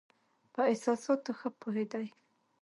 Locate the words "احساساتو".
0.71-1.31